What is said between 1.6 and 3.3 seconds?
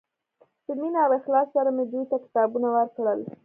مې دوی ته کتابونه ورکړل.